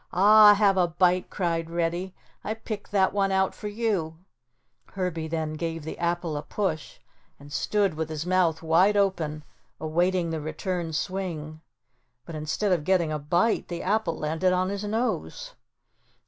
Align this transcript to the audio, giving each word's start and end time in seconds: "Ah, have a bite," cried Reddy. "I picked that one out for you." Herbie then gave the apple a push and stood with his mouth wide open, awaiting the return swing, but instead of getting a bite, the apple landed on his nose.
"Ah, 0.11 0.55
have 0.55 0.77
a 0.77 0.87
bite," 0.87 1.29
cried 1.29 1.69
Reddy. 1.69 2.15
"I 2.43 2.55
picked 2.55 2.89
that 2.91 3.13
one 3.13 3.31
out 3.31 3.53
for 3.53 3.67
you." 3.67 4.17
Herbie 4.93 5.27
then 5.27 5.53
gave 5.53 5.83
the 5.83 5.99
apple 5.99 6.35
a 6.35 6.41
push 6.41 6.97
and 7.39 7.53
stood 7.53 7.93
with 7.93 8.09
his 8.09 8.25
mouth 8.25 8.63
wide 8.63 8.97
open, 8.97 9.43
awaiting 9.79 10.31
the 10.31 10.41
return 10.41 10.91
swing, 10.91 11.61
but 12.25 12.33
instead 12.33 12.71
of 12.71 12.83
getting 12.83 13.11
a 13.11 13.19
bite, 13.19 13.67
the 13.67 13.83
apple 13.83 14.17
landed 14.17 14.53
on 14.53 14.69
his 14.69 14.83
nose. 14.83 15.53